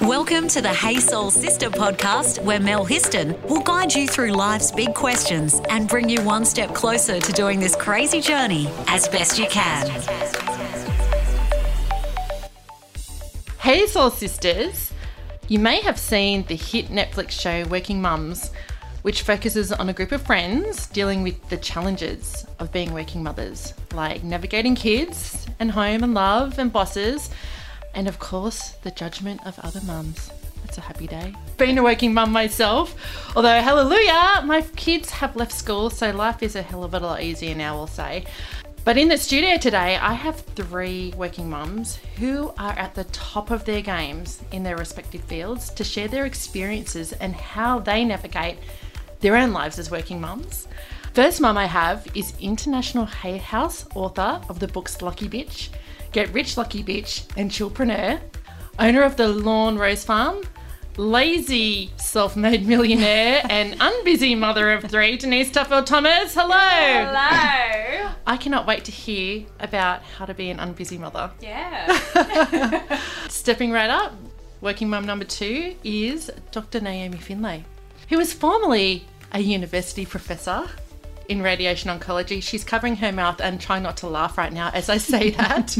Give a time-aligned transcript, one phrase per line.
[0.00, 4.72] Welcome to the Hey Soul Sister podcast, where Mel Histon will guide you through life's
[4.72, 9.38] big questions and bring you one step closer to doing this crazy journey as best
[9.38, 9.86] you can.
[13.58, 14.92] Hey, Soul Sisters!
[15.48, 18.50] You may have seen the hit Netflix show Working Mums,
[19.02, 23.74] which focuses on a group of friends dealing with the challenges of being working mothers,
[23.92, 27.30] like navigating kids and home and love and bosses,
[27.94, 30.30] and of course, the judgment of other mums.
[30.64, 31.34] It's a happy day.
[31.56, 32.94] Being a working mum myself,
[33.34, 37.22] although hallelujah, my kids have left school, so life is a hell of a lot
[37.22, 38.24] easier now, I'll say.
[38.82, 43.50] But in the studio today, I have three working mums who are at the top
[43.50, 48.56] of their games in their respective fields to share their experiences and how they navigate
[49.20, 50.66] their own lives as working mums.
[51.14, 55.70] First mum I have is International Hay House author of the books Lucky Bitch,
[56.12, 58.20] Get Rich Lucky Bitch, and Chillpreneur,
[58.78, 60.42] owner of the Lawn Rose Farm,
[60.96, 66.34] lazy self-made millionaire and unbusy mother of three, Denise Duffield Thomas.
[66.34, 66.56] Hello.
[66.56, 68.10] Hello.
[68.26, 71.30] I cannot wait to hear about how to be an unbusy mother.
[71.40, 72.98] Yeah.
[73.28, 74.12] Stepping right up,
[74.60, 76.80] working mum number two is Dr.
[76.80, 77.64] Naomi Findlay,
[78.10, 80.68] who was formerly a university professor
[81.28, 82.42] in radiation oncology.
[82.42, 85.78] She's covering her mouth and trying not to laugh right now as I say that.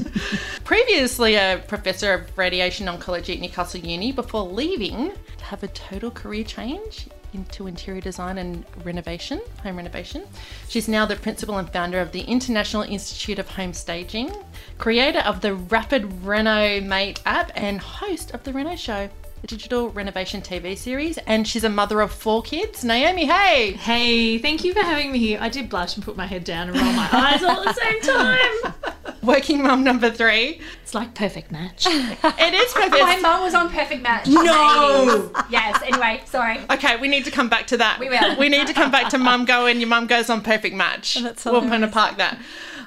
[0.64, 6.12] Previously, a professor of radiation oncology at Newcastle Uni before leaving to have a total
[6.12, 10.24] career change into interior design and renovation, home renovation.
[10.68, 14.32] She's now the principal and founder of the International Institute of Home Staging,
[14.78, 19.08] creator of the Rapid Reno Mate app, and host of the Reno Show,
[19.42, 21.18] a digital renovation TV series.
[21.18, 22.84] And she's a mother of four kids.
[22.84, 23.72] Naomi, hey!
[23.72, 25.38] Hey, thank you for having me here.
[25.40, 27.80] I did blush and put my head down and roll my eyes all at the
[27.80, 28.74] same time.
[29.22, 30.60] Working mum number three.
[30.82, 31.86] It's like perfect match.
[32.40, 32.92] It is perfect.
[32.92, 33.22] My perfect.
[33.22, 34.26] mum was on Perfect Match.
[34.26, 35.30] No!
[35.50, 35.80] Yes.
[35.84, 36.58] Anyway, sorry.
[36.70, 37.98] Okay, we need to come back to that.
[37.98, 38.38] We will.
[38.38, 41.14] We need to come back to mum going, your mum goes on perfect match.
[41.14, 42.38] That's we'll kind of park that.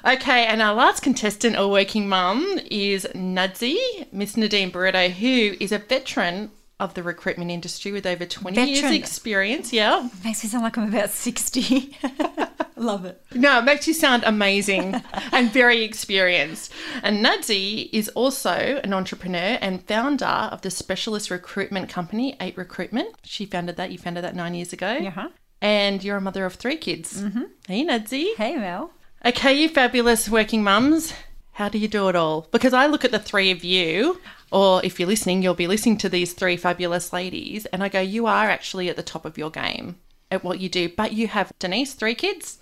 [0.06, 3.78] Okay, and our last contestant or working mum is Nadsy,
[4.12, 8.90] Miss Nadine Barretto, who is a veteran of the recruitment industry with over 20 years
[8.90, 9.72] experience.
[9.72, 10.08] Yeah.
[10.22, 11.96] Makes me sound like I'm about 60.
[12.76, 13.22] Love it.
[13.32, 15.00] No, it makes you sound amazing
[15.32, 16.70] and very experienced.
[17.02, 23.14] And Nadsy is also an entrepreneur and founder of the specialist recruitment company, Eight Recruitment.
[23.22, 23.90] She founded that.
[23.90, 24.98] You founded that nine years ago.
[24.98, 25.28] Uh-huh.
[25.62, 27.22] And you're a mother of three kids.
[27.22, 27.44] Mm-hmm.
[27.68, 28.34] Hey, Nadsy.
[28.36, 28.90] Hey, Mel.
[29.26, 31.14] Okay, you fabulous working mums.
[31.52, 32.46] How do you do it all?
[32.50, 34.20] Because I look at the three of you,
[34.52, 38.00] or if you're listening, you'll be listening to these three fabulous ladies, and I go,
[38.00, 39.96] you are actually at the top of your game
[40.30, 40.90] at what you do.
[40.90, 42.58] But you have Denise, three kids,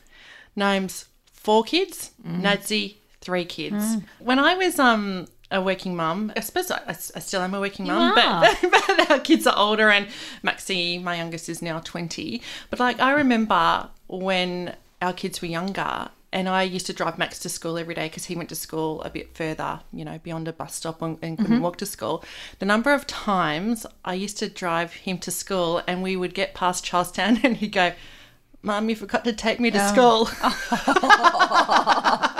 [0.55, 3.97] Nomes, four kids, Nadsy, three kids.
[4.21, 7.87] When I was um a working mum, I suppose I, I still am a working
[7.89, 10.06] mum, but, but our kids are older, and
[10.44, 12.41] Maxie, my youngest, is now 20.
[12.71, 17.38] But like, I remember when our kids were younger, and I used to drive Max
[17.41, 20.48] to school every day because he went to school a bit further, you know, beyond
[20.48, 21.62] a bus stop and, and couldn't mm-hmm.
[21.62, 22.25] walk to school.
[22.59, 26.54] The number of times I used to drive him to school and we would get
[26.54, 27.93] past Charlestown and he'd go,
[28.62, 30.28] Mum, you forgot to take me to school.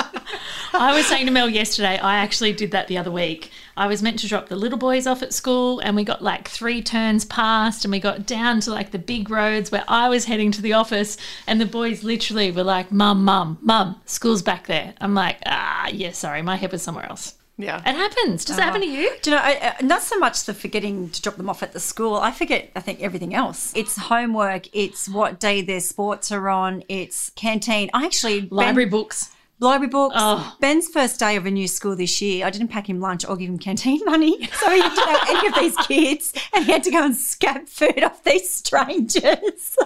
[0.83, 3.53] I was saying to Mel yesterday, I actually did that the other week.
[3.77, 6.49] I was meant to drop the little boys off at school, and we got like
[6.49, 10.25] three turns past, and we got down to like the big roads where I was
[10.25, 11.17] heading to the office,
[11.47, 14.93] and the boys literally were like, Mum, Mum, Mum, school's back there.
[15.01, 17.37] I'm like, ah, yeah, sorry, my head was somewhere else.
[17.59, 17.79] Yeah.
[17.79, 18.45] It happens.
[18.45, 19.09] Does it happen to you?
[19.23, 21.73] Do you know, I, uh, not so much the forgetting to drop them off at
[21.75, 22.17] the school.
[22.17, 23.73] I forget, I think, everything else.
[23.77, 24.67] It's homework.
[24.73, 26.83] It's what day their sports are on.
[26.89, 27.89] It's canteen.
[27.95, 28.41] I actually.
[28.41, 29.31] Ben- Library books.
[29.59, 30.17] Library books.
[30.19, 30.57] Oh.
[30.61, 33.37] Ben's first day of a new school this year, I didn't pack him lunch or
[33.37, 34.49] give him canteen money.
[34.63, 37.69] So he didn't have any of these kids and he had to go and scab
[37.69, 39.77] food off these strangers.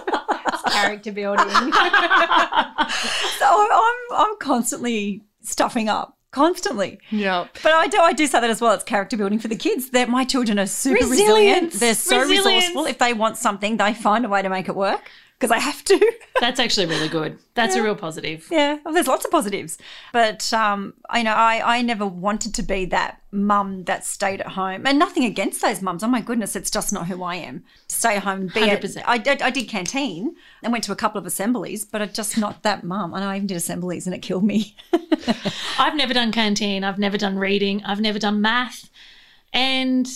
[0.69, 1.47] Character building.
[1.49, 6.15] so I'm, I'm constantly stuffing up.
[6.31, 6.99] Constantly.
[7.09, 7.47] Yeah.
[7.63, 8.73] But I do I do say that as well.
[8.73, 9.89] It's character building for the kids.
[9.91, 11.73] That my children are super resilient.
[11.73, 12.45] They're so Resilience.
[12.45, 12.85] resourceful.
[12.85, 15.83] If they want something, they find a way to make it work because I have
[15.85, 16.13] to.
[16.39, 17.37] That's actually really good.
[17.55, 18.47] That's a real positive.
[18.51, 19.77] yeah, well, there's lots of positives.
[20.13, 24.49] But um, I know I, I never wanted to be that mum that stayed at
[24.49, 24.85] home.
[24.85, 26.03] And nothing against those mums.
[26.03, 27.63] Oh my goodness, it's just not who I am.
[27.87, 28.51] Stay at home.
[28.53, 29.03] Be at- 100%.
[29.05, 32.37] I, did, I did canteen and went to a couple of assemblies, but I'm just
[32.37, 33.13] not that mum.
[33.13, 34.75] And I even did assemblies and it killed me.
[35.79, 36.83] I've never done canteen.
[36.83, 37.83] I've never done reading.
[37.83, 38.89] I've never done math.
[39.53, 40.07] And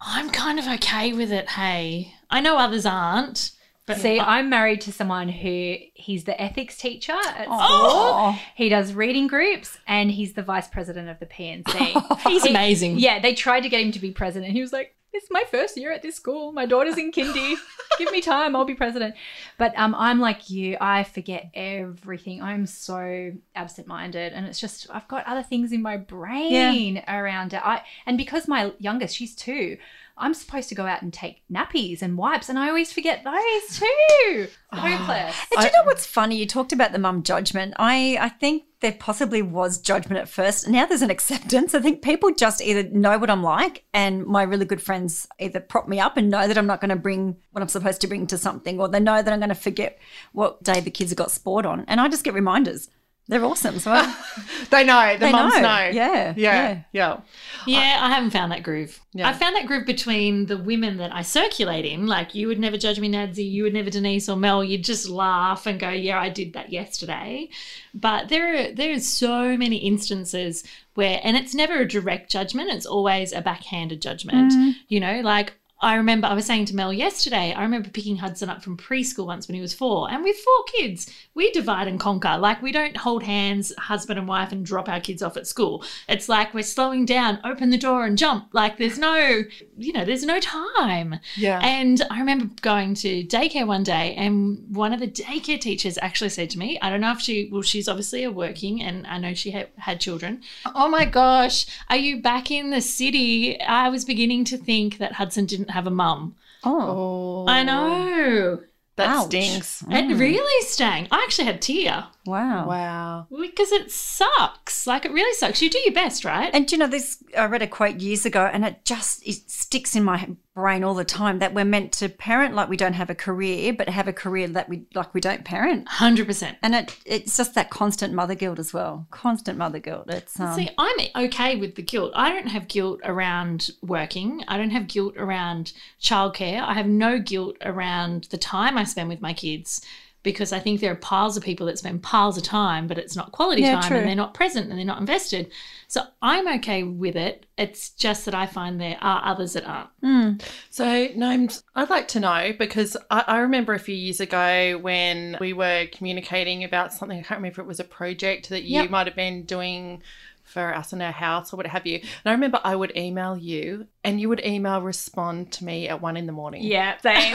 [0.00, 1.50] I'm kind of okay with it.
[1.50, 3.52] Hey, I know others aren't.
[3.96, 7.56] See, I'm married to someone who he's the ethics teacher at school.
[7.58, 8.40] Oh.
[8.54, 11.96] He does reading groups and he's the vice president of the P&C.
[12.28, 12.98] He's He- amazing.
[12.98, 14.52] Yeah, they tried to get him to be president.
[14.52, 16.52] He was like, "It's my first year at this school.
[16.52, 17.54] My daughter's in kindy.
[17.98, 18.54] Give me time.
[18.54, 19.16] I'll be president."
[19.58, 20.76] But um, I'm like you.
[20.80, 22.40] I forget everything.
[22.40, 27.60] I'm so absent-minded, and it's just I've got other things in my brain around it.
[27.64, 29.76] I and because my youngest, she's two.
[30.16, 33.78] I'm supposed to go out and take nappies and wipes, and I always forget those
[33.78, 34.48] too.
[34.72, 35.36] Hopeless.
[35.50, 36.36] And do you know what's funny?
[36.36, 37.74] You talked about the mum judgment.
[37.78, 40.68] I, I think there possibly was judgment at first.
[40.68, 41.74] Now there's an acceptance.
[41.74, 45.60] I think people just either know what I'm like, and my really good friends either
[45.60, 48.06] prop me up and know that I'm not going to bring what I'm supposed to
[48.06, 49.98] bring to something, or they know that I'm going to forget
[50.32, 51.84] what day the kids have got sport on.
[51.88, 52.88] And I just get reminders.
[53.28, 53.78] They're awesome.
[53.78, 54.14] So I,
[54.70, 55.12] They know.
[55.14, 55.60] The They mums know.
[55.60, 55.90] know.
[55.92, 56.82] Yeah, Yeah.
[56.92, 57.20] Yeah.
[57.66, 59.00] Yeah, I haven't found that groove.
[59.12, 59.28] Yeah.
[59.28, 62.06] I found that groove between the women that I circulate in.
[62.06, 63.48] Like, you would never judge me, Nadsy.
[63.48, 64.64] You would never, Denise or Mel.
[64.64, 67.48] You'd just laugh and go, "Yeah, I did that yesterday."
[67.94, 70.64] But there are there are so many instances
[70.94, 72.70] where, and it's never a direct judgment.
[72.70, 74.52] It's always a backhanded judgment.
[74.52, 74.70] Mm-hmm.
[74.88, 75.54] You know, like.
[75.82, 79.26] I remember I was saying to Mel yesterday, I remember picking Hudson up from preschool
[79.26, 80.08] once when he was four.
[80.08, 82.38] And with four kids, we divide and conquer.
[82.38, 85.84] Like, we don't hold hands, husband and wife, and drop our kids off at school.
[86.08, 88.48] It's like we're slowing down, open the door and jump.
[88.52, 89.42] Like, there's no,
[89.76, 91.18] you know, there's no time.
[91.36, 91.58] Yeah.
[91.60, 96.30] And I remember going to daycare one day, and one of the daycare teachers actually
[96.30, 99.18] said to me, I don't know if she, well, she's obviously a working, and I
[99.18, 100.42] know she had, had children.
[100.76, 103.60] Oh my gosh, are you back in the city?
[103.60, 106.36] I was beginning to think that Hudson didn't have a mum.
[106.64, 107.46] oh.
[107.48, 108.60] I know.
[108.96, 109.26] That Ouch.
[109.26, 109.82] stings.
[109.86, 110.10] Mm.
[110.10, 111.08] It really stung.
[111.10, 112.66] I actually had tear wow.
[112.66, 113.26] Wow.
[113.40, 114.86] because it sucks.
[114.86, 115.62] Like, it really sucks.
[115.62, 116.50] You do your best, right?
[116.52, 117.22] And you know this?
[117.36, 120.94] I read a quote years ago, and it just it sticks in my brain all
[120.94, 124.06] the time that we're meant to parent like we don't have a career, but have
[124.06, 125.88] a career that we like we don't parent.
[125.88, 126.56] 100%.
[126.62, 129.06] And it it's just that constant mother guilt as well.
[129.10, 130.04] Constant mother guilt.
[130.08, 132.12] It's um, See, I'm okay with the guilt.
[132.14, 134.44] I don't have guilt around working.
[134.48, 136.60] I don't have guilt around childcare.
[136.62, 139.80] I have no guilt around the time I spend with my kids
[140.22, 143.16] because I think there are piles of people that spend piles of time, but it's
[143.16, 143.98] not quality Yeah, time true.
[143.98, 145.50] and they're not present and they're not invested.
[145.88, 147.46] So I'm okay with it.
[147.58, 149.90] It's just that I find there are others that aren't.
[150.00, 150.32] Hmm.
[150.70, 155.36] So, Nomes, I'd like to know because I, I remember a few years ago when
[155.40, 157.18] we were communicating about something.
[157.18, 158.90] I can't remember if it was a project that you Yep.
[158.90, 160.02] might have been doing
[160.52, 161.96] for us in our house or what have you.
[161.96, 166.00] And I remember I would email you and you would email respond to me at
[166.00, 166.62] one in the morning.
[166.62, 167.32] Yeah, same.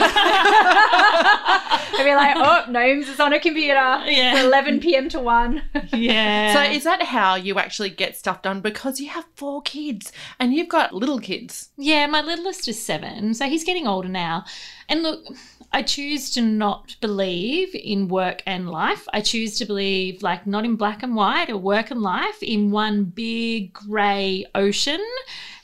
[1.98, 3.74] I'd be like, oh, Nomes is on a computer.
[3.74, 4.36] Yeah.
[4.36, 5.08] It's 11 p.m.
[5.10, 5.62] to 1.
[5.92, 6.52] Yeah.
[6.54, 8.60] So, is that how you actually get stuff done?
[8.60, 11.70] Because you have four kids and you've got little kids.
[11.76, 14.44] Yeah, my littlest is seven, so he's getting older now.
[14.88, 15.24] And look,
[15.70, 19.06] I choose to not believe in work and life.
[19.12, 22.70] I choose to believe, like, not in black and white or work and life, in
[22.70, 25.04] one big grey ocean.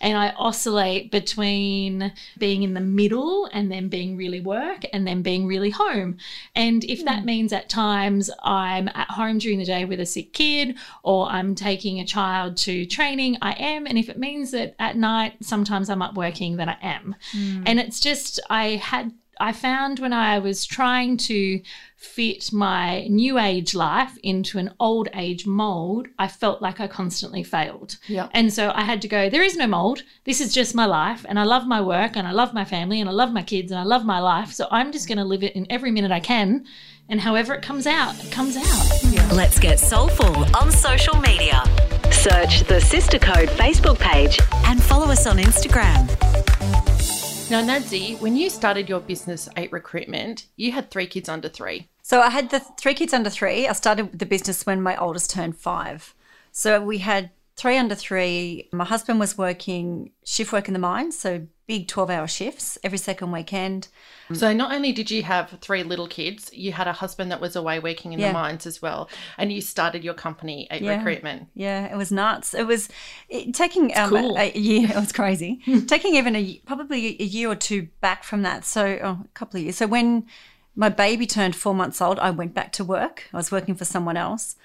[0.03, 5.23] And I oscillate between being in the middle and then being really work and then
[5.23, 6.19] being really home.
[6.55, 7.27] And if that hmm.
[7.27, 11.55] means at times I'm at home during the day with a sick kid or I'm
[11.55, 13.87] taking a child to training, I am.
[13.87, 17.17] And if it means that at night sometimes I'm up working, then I am.
[17.33, 17.63] Hmm.
[17.65, 19.11] And it's just, I had,
[19.41, 21.61] I found when I was trying to
[21.97, 27.43] fit my new age life into an old age mold, I felt like I constantly
[27.43, 27.97] failed.
[28.07, 28.29] Yeah.
[28.33, 30.03] And so I had to go, there is no mold.
[30.25, 31.25] This is just my life.
[31.29, 33.73] And I love my work and I love my family and I love my kids
[33.73, 34.53] and I love my life.
[34.53, 36.67] So I'm just going to live it in every minute I can.
[37.09, 39.33] And however it comes out, it comes out.
[39.33, 41.63] Let's get soulful on social media.
[42.11, 46.84] Search the Sister Code Facebook page and follow us on Instagram.
[47.51, 51.89] Now, Nadsy, when you started your business, Eight Recruitment, you had three kids under three.
[52.03, 53.69] So I had the three kids under three.
[53.69, 56.15] I started the business when my oldest turned five.
[56.53, 58.69] So we had three under three.
[58.73, 62.99] My husband was working shift work in the mines, so big 12 hour shifts every
[62.99, 63.89] second weekend.
[64.35, 67.57] So not only did you have three little kids, you had a husband that was
[67.57, 68.29] away working in Yeah.
[68.29, 69.09] the mines as well,
[69.39, 70.97] and you started your company, at Yeah.
[70.97, 71.49] Recruitment.
[71.55, 72.55] Yeah, it was nuts.
[72.55, 72.89] It was
[73.29, 74.37] it, taking um, cool.
[74.37, 74.89] a, a year.
[74.95, 75.61] It was crazy.
[75.87, 78.65] taking even a probably a year or two back from that.
[78.65, 79.77] So oh, a couple of years.
[79.77, 80.27] So when
[80.77, 83.29] my baby turned four months old, I went back to work.
[83.33, 84.57] I was working for someone else.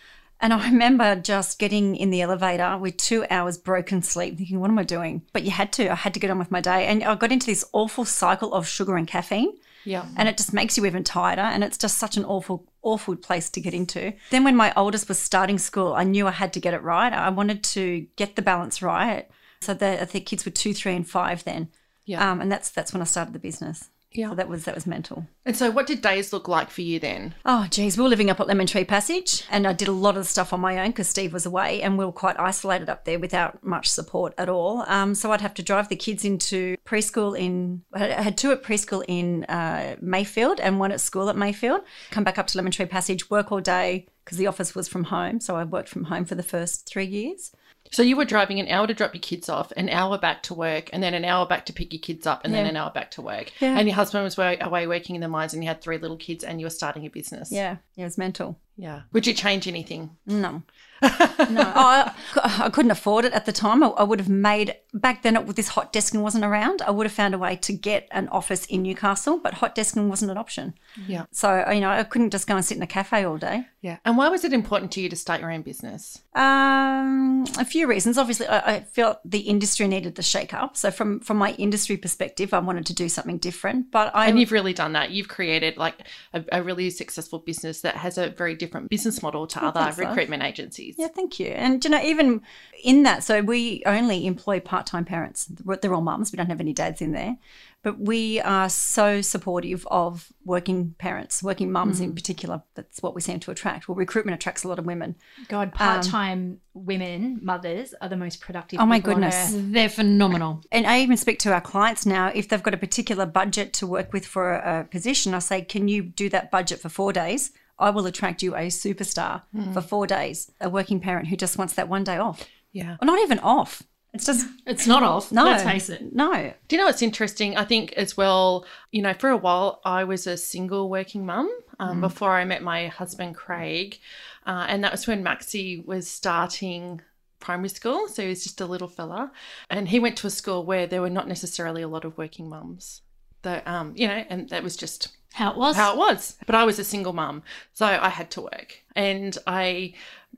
[0.41, 4.69] And I remember just getting in the elevator with two hours broken sleep, thinking, what
[4.71, 5.23] am I doing?
[5.33, 5.91] But you had to.
[5.91, 6.85] I had to get on with my day.
[6.87, 9.53] And I got into this awful cycle of sugar and caffeine
[9.83, 10.05] Yeah.
[10.17, 13.49] and it just makes you even tighter and it's just such an awful awful place
[13.49, 16.59] to get into then when my oldest was starting school i knew i had to
[16.61, 19.27] get it right i wanted to get the balance right
[19.61, 21.67] so the, I think kids were two three and five then
[22.05, 22.21] Yeah.
[22.31, 24.29] um, and that's that's when i started the business Yeah.
[24.29, 25.27] So that was that was mental.
[25.45, 27.35] And so, what did days look like for you then?
[27.45, 30.17] Oh, geez, we were living up at Lemon Tree Passage, and I did a lot
[30.17, 32.89] of the stuff on my own because Steve was away, and we were quite isolated
[32.89, 34.83] up there without much support at all.
[34.87, 37.83] Um, so I'd have to drive the kids into preschool in.
[37.93, 41.81] I had two at preschool in uh, Mayfield and one at school at Mayfield.
[42.09, 45.05] Come back up to Lemon Tree Passage, work all day because the office was from
[45.05, 45.39] home.
[45.39, 47.51] So I worked from home for the first three years.
[47.91, 50.53] So you were driving an hour to drop your kids off, an hour back to
[50.53, 52.91] work, and then an hour back to pick your kids up, and then an hour
[52.91, 53.51] back to work.
[53.59, 53.77] Yeah.
[53.77, 56.43] And your husband was away working in the mines, and you had three little kids,
[56.43, 57.51] and you were starting a business.
[57.51, 58.59] Yeah, yeah, it was mental.
[58.77, 59.01] Yeah.
[59.11, 60.17] Would you change anything?
[60.25, 60.63] No.
[61.01, 61.09] No.
[61.75, 63.83] I, I couldn't afford it at the time.
[63.83, 66.81] I, I would have made, back then, it, this hot desking wasn't around.
[66.81, 70.07] I would have found a way to get an office in Newcastle, but hot desking
[70.07, 70.73] wasn't an option.
[71.07, 71.25] Yeah.
[71.31, 73.65] So, you know, I couldn't just go and sit in a cafe all day.
[73.81, 73.97] Yeah.
[74.03, 76.21] And why was it important to you to start your own business?
[76.35, 78.17] Um, a few reasons.
[78.17, 80.75] Obviously, I, I felt the industry needed the shake up.
[80.75, 83.91] So, from from my industry perspective, I wanted to do something different.
[83.91, 85.11] But I, And you've really done that.
[85.11, 85.95] You've created like
[86.33, 89.99] a, a really successful business that has a very different business model to other recruitment
[89.99, 90.09] love.
[90.09, 90.43] recruitment
[90.89, 90.95] agencies.
[90.97, 91.47] Yeah, thank you.
[91.47, 92.41] And you know, even
[92.83, 95.45] in that, so we only employ part-time parents.
[95.49, 96.31] They're all mums.
[96.31, 97.37] We don't have any dads in there,
[97.83, 102.03] but we are so supportive of working parents, working mums Mm.
[102.05, 102.63] in particular.
[102.75, 103.87] That's what we seem to attract.
[103.87, 105.15] Well, recruitment attracts a lot of women.
[105.47, 108.79] God, part time women, mothers, are the most productive.
[108.79, 109.53] Oh my people on goodness.
[109.53, 109.71] earth.
[109.73, 110.61] They're phenomenal.
[110.71, 113.87] And I even speak to our clients now if they've got a particular budget to
[113.87, 115.33] work with for a, a position.
[115.33, 117.51] I say, can you do that budget for four days?
[117.79, 119.73] I will attract you a superstar Mm.
[119.73, 122.97] for four days, a working parent who just wants that one day off, Yeah.
[123.01, 123.83] or not even off.
[124.13, 125.31] It's just It's not off.
[125.31, 125.43] no.
[125.45, 126.13] Let's face it.
[126.15, 126.51] No.
[126.67, 127.55] Do you know what's interesting?
[127.55, 131.47] I think as well, you know, for a while I was a single working mum
[131.79, 133.99] um, before I met my husband Craig,
[134.47, 137.01] uh, and that was when Maxie was starting
[137.39, 138.07] primary school.
[138.07, 139.31] So he was just a little fella,
[139.69, 142.49] and he went to a school where there were not necessarily a lot of working
[142.49, 143.01] mums.
[143.43, 145.75] That um, you know, and that was just How it was.
[145.75, 146.37] how it was.
[146.45, 147.43] But I was a single mum,
[147.73, 149.93] so I had to work, and I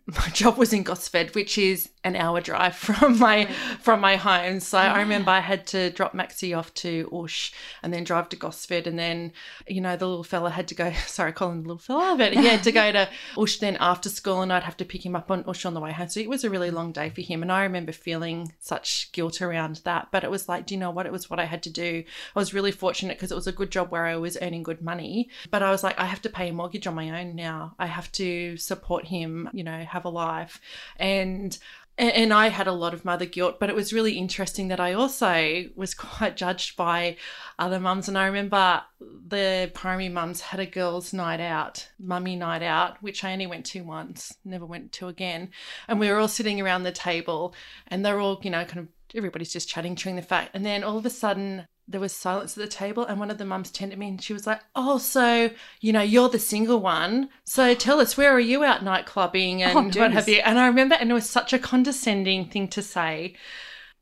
[0.07, 3.45] my job was in Gosford, which is an hour drive from my
[3.81, 4.59] from my home.
[4.59, 7.53] So I remember I had to drop Maxie off to OOSH
[7.83, 9.31] and then drive to Gosford, and then
[9.67, 10.91] you know the little fella had to go.
[11.07, 13.77] Sorry, I call him the little fella, but he had to go to OOSH then
[13.79, 16.09] after school, and I'd have to pick him up on OOSH on the way home.
[16.09, 19.41] So it was a really long day for him, and I remember feeling such guilt
[19.41, 20.09] around that.
[20.11, 21.05] But it was like, do you know what?
[21.05, 22.03] It was what I had to do.
[22.35, 24.81] I was really fortunate because it was a good job where I was earning good
[24.81, 27.75] money, but I was like, I have to pay a mortgage on my own now.
[27.77, 30.59] I have to support him, you know, have a life,
[30.97, 31.57] and
[31.97, 34.93] and I had a lot of mother guilt, but it was really interesting that I
[34.93, 37.17] also was quite judged by
[37.59, 38.07] other mums.
[38.07, 43.23] And I remember the primary mums had a girls' night out, mummy night out, which
[43.23, 45.49] I only went to once, never went to again.
[45.87, 47.53] And we were all sitting around the table,
[47.87, 50.49] and they're all, you know, kind of everybody's just chatting, chewing the fat.
[50.53, 53.37] And then all of a sudden, there was silence at the table, and one of
[53.37, 56.39] the mums turned to me and she was like, "Oh, so you know, you're the
[56.39, 57.29] single one.
[57.43, 60.39] So tell us, where are you out night clubbing oh, and Oh, what have you?"
[60.39, 63.35] And I remember, and it was such a condescending thing to say.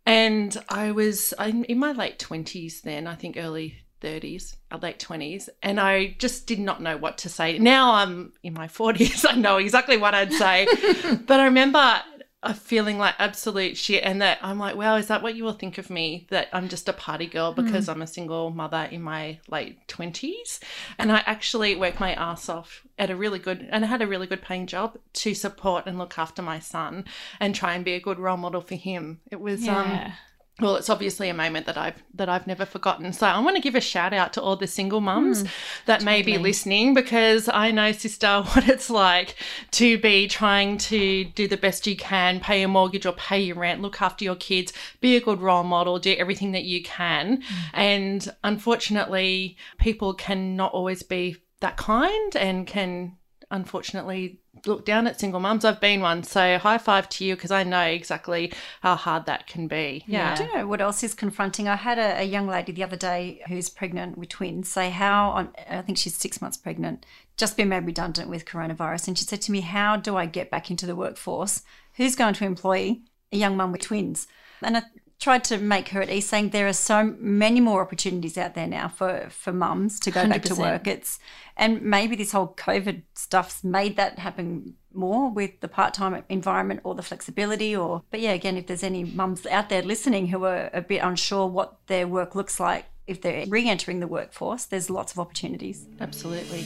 [0.06, 4.80] And I was I'm in my late twenties then, I think early 30s, or uh,
[4.80, 7.60] late 20s, and I just did not know what to say.
[7.60, 10.68] Now I'm in my 40s, I know exactly what I'd say.
[11.28, 12.02] but I remember
[12.42, 15.54] uh, feeling like absolute shit, and that I'm like, wow, is that what you will
[15.54, 16.26] think of me?
[16.30, 20.60] That I'm just a party girl because I'm a single mother in my late 20s.
[20.98, 24.08] And I actually worked my ass off at a really good, and I had a
[24.08, 27.06] really good paying job to support and look after my son
[27.40, 29.20] and try and be a good role model for him.
[29.30, 30.14] It was, um, Yeah.
[30.60, 33.12] Well, it's obviously a moment that I've that I've never forgotten.
[33.14, 35.50] So I want to give a shout out to all the single mums mm,
[35.86, 39.36] that may be listening because I know, sister, what it's like
[39.72, 43.58] to be trying to do the best you can, pay your mortgage or pay your
[43.58, 47.38] rent, look after your kids, be a good role model, do everything that you can.
[47.38, 47.44] Mm.
[47.74, 53.18] And unfortunately, people cannot always be that kind and can
[53.52, 55.66] unfortunately look down at single mums.
[55.66, 58.52] I've been one, so high five to you because I know exactly
[58.82, 60.04] how hard that can be.
[60.08, 60.32] Yeah.
[60.32, 61.68] I don't know what else is confronting?
[61.68, 65.30] I had a, a young lady the other day who's pregnant with twins say how
[65.32, 67.06] on I think she's six months pregnant,
[67.38, 70.52] just been made redundant with coronavirus, and she said to me, "How do I get
[70.52, 71.64] back into the workforce?
[71.96, 73.00] Who's going to employ
[73.32, 74.28] a young mum with twins?"
[74.62, 74.84] And I
[75.20, 78.68] tried to make her at ease, saying there are so many more opportunities out there
[78.68, 80.88] now for for mums to go back to work.
[80.88, 81.20] It's
[81.58, 86.96] and maybe this whole COVID stuff's made that happen more with the part-time environment or
[86.96, 90.68] the flexibility or but yeah again if there's any mums out there listening who are
[90.74, 95.12] a bit unsure what their work looks like if they're re-entering the workforce there's lots
[95.12, 96.66] of opportunities Absolutely.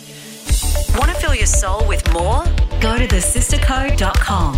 [0.95, 2.43] Want to fill your soul with more?
[2.79, 4.53] Go to thesistercode.com.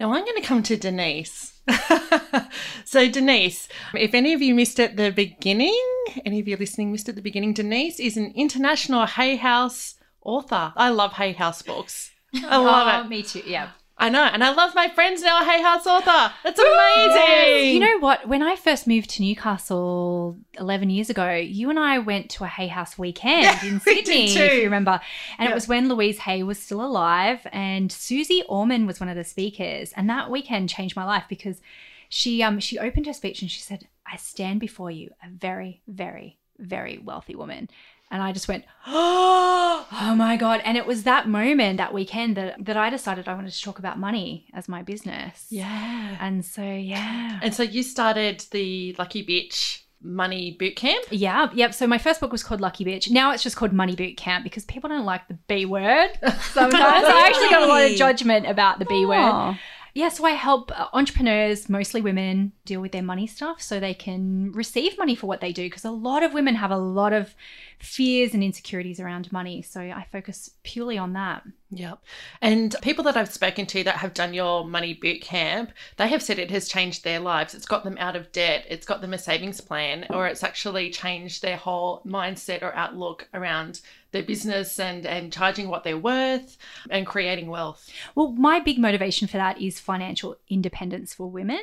[0.00, 1.59] Now I'm going to come to Denise.
[2.84, 5.78] so, Denise, if any of you missed at the beginning,
[6.24, 10.72] any of you listening missed at the beginning, Denise is an international Hay House author.
[10.76, 12.10] I love Hay House books.
[12.34, 13.08] I love Oh, it.
[13.08, 13.42] me too.
[13.46, 13.70] Yeah.
[14.00, 14.24] I know.
[14.24, 16.32] And I love my friends now, Hay House author.
[16.42, 17.74] That's amazing.
[17.74, 18.26] You know what?
[18.26, 22.46] When I first moved to Newcastle 11 years ago, you and I went to a
[22.46, 24.40] Hay House weekend in we did Sydney, too.
[24.40, 25.00] if you remember.
[25.38, 25.50] And Yeah.
[25.52, 29.24] it was when Louise Hay was still alive, and Suze Orman was one of the
[29.24, 29.92] speakers.
[29.96, 31.60] And that weekend changed my life because
[32.08, 35.82] she um she opened her speech and she said, "I stand before you, a very,
[35.86, 37.68] very, very wealthy woman."
[38.10, 40.60] And I just went, oh oh my god!
[40.64, 43.78] And it was that moment, that weekend, that that I decided I wanted to talk
[43.78, 45.46] about money as my business.
[45.50, 46.16] yeah.
[46.20, 47.40] And so yeah.
[47.42, 51.04] And so you started the Lucky Bitch Money Boot Camp.
[51.10, 51.74] Yeah, yep.
[51.74, 53.10] So my first book was called Lucky Bitch.
[53.10, 56.74] Now it's just called Money Boot Camp because people don't like the B word sometimes.
[57.06, 59.58] I actually got a lot of judgment about the B word.
[59.94, 63.94] Yeah, so I help uh, entrepreneurs, mostly women, deal with their money stuff so they
[63.94, 67.12] can receive money for what they do because a lot of women have a lot
[67.12, 67.34] of
[67.78, 69.62] fears and insecurities around money.
[69.62, 71.42] So I focus purely on that.
[71.72, 72.02] Yep.
[72.42, 76.22] And people that I've spoken to that have done your money boot camp, they have
[76.22, 77.54] said it has changed their lives.
[77.54, 80.90] It's got them out of debt, it's got them a savings plan, or it's actually
[80.90, 83.80] changed their whole mindset or outlook around
[84.12, 86.56] their business and, and charging what they're worth
[86.90, 87.88] and creating wealth.
[88.14, 91.60] Well, my big motivation for that is financial independence for women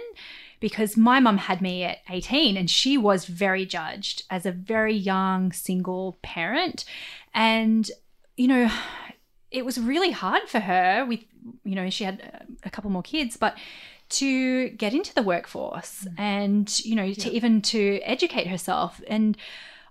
[0.59, 4.95] because my mum had me at 18 and she was very judged as a very
[4.95, 6.85] young single parent.
[7.33, 7.89] And,
[8.35, 8.71] you know,
[9.51, 11.21] it was really hard for her with,
[11.63, 13.57] you know, she had a couple more kids, but
[14.09, 16.13] to get into the workforce mm.
[16.17, 19.01] and, you know, to even to educate herself.
[19.07, 19.37] And,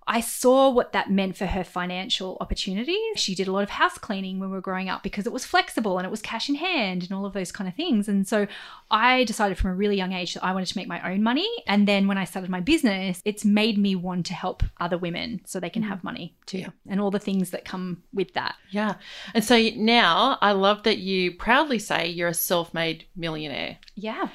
[0.08, 2.96] I saw what that meant for her financial opportunities.
[3.16, 5.44] She did a lot of house cleaning when we were growing up because it was
[5.44, 8.08] flexible and it was cash in hand and all of those kind of things.
[8.08, 8.46] And so
[8.90, 11.48] I decided from a really young age that I wanted to make my own money.
[11.66, 15.40] And then when I started my business, it's made me want to help other women
[15.44, 15.88] so they can mm.
[15.88, 16.70] have money too Yeah.
[16.88, 18.54] and all the things that come with that.
[18.70, 18.94] Yeah.
[19.34, 23.78] And so now I love that you proudly say you're a self made millionaire.
[23.96, 24.28] Yeah.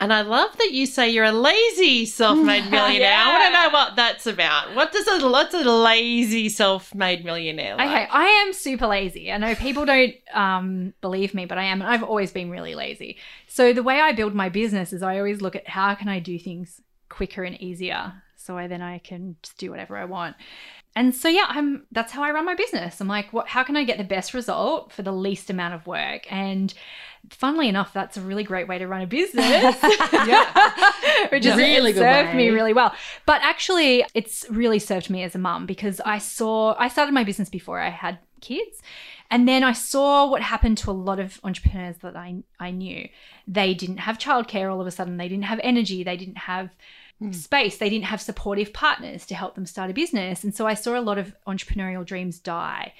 [0.00, 3.16] And I love that you say you're a lazy self-made millionaire.
[3.16, 4.74] I want to know what that's about.
[4.74, 7.88] What does a what's a lazy self-made millionaire like?
[7.88, 9.30] Okay, I am super lazy.
[9.30, 11.80] I know people don't um, believe me, but I am.
[11.80, 13.18] and I've always been really lazy.
[13.46, 16.18] So the way I build my business is I always look at how can I
[16.18, 20.34] do things quicker and easier, so I then I can just do whatever I want.
[20.96, 21.86] And so yeah, I'm.
[21.92, 23.00] That's how I run my business.
[23.00, 23.48] I'm like, what?
[23.48, 26.30] How can I get the best result for the least amount of work?
[26.30, 26.72] And
[27.30, 29.76] funnily enough, that's a really great way to run a business.
[30.12, 30.72] Yeah.
[31.30, 32.36] Which is Really it served way.
[32.36, 32.94] me really well.
[33.26, 37.24] But actually, it's really served me as a mum because I saw I started my
[37.24, 38.80] business before I had kids.
[39.30, 43.08] And then I saw what happened to a lot of entrepreneurs that I, I knew.
[43.48, 45.16] They didn't have childcare all of a sudden.
[45.16, 46.04] They didn't have energy.
[46.04, 46.70] They didn't have
[47.18, 47.32] hmm.
[47.32, 47.78] space.
[47.78, 50.44] They didn't have supportive partners to help them start a business.
[50.44, 52.92] And so I saw a lot of entrepreneurial dreams die.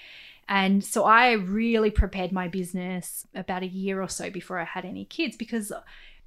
[0.48, 4.84] And so I really prepared my business about a year or so before I had
[4.84, 5.72] any kids because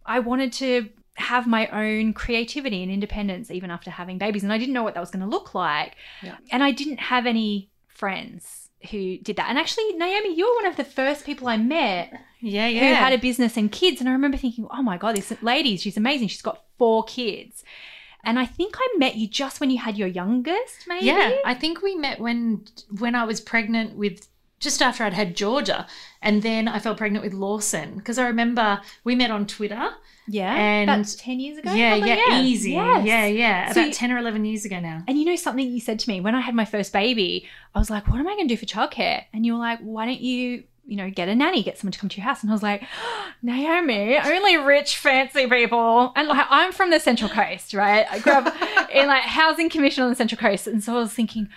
[0.05, 4.43] I wanted to have my own creativity and independence even after having babies.
[4.43, 5.95] And I didn't know what that was going to look like.
[6.21, 6.37] Yeah.
[6.51, 9.49] And I didn't have any friends who did that.
[9.49, 12.13] And actually, Naomi, you were one of the first people I met
[12.69, 13.99] Yeah, who had a business and kids.
[13.99, 16.27] And I remember thinking, oh my God, this lady, she's amazing.
[16.27, 17.63] She's got four kids.
[18.23, 21.05] And I think I met you just when you had your youngest, maybe.
[21.05, 22.65] Yeah, I think we met when
[22.99, 24.27] when I was pregnant with
[24.59, 25.85] just after I'd had Georgia,
[26.21, 29.89] and then I fell pregnant with Lawson because I remember we met on Twitter.
[30.29, 30.53] Yeah.
[30.53, 31.71] And- about 10 years ago.
[31.73, 32.09] yeah, probably?
[32.09, 32.71] yeah, easy.
[32.71, 33.05] Yes.
[33.05, 33.71] Yeah, yeah.
[33.71, 35.03] So About you- ten or eleven years ago now.
[35.07, 37.79] And you know something you said to me when I had my first baby, I
[37.79, 39.23] was like, what am I going to do for childcare?
[39.31, 41.99] And you were like, why don't you, you know, get a nanny, get someone to
[41.99, 42.41] come to your house?
[42.41, 42.81] And I was like,
[43.41, 46.11] Naomi, only rich, fancy people.
[46.15, 48.05] And like, I'm from the Central Coast, right?
[48.09, 50.67] I grew up in like housing commission on the Central Coast.
[50.67, 51.49] And so I was thinking,